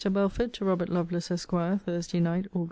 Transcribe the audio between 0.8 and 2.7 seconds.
LOVELACE, ESQ. THURSDAY NIGHT, AUG.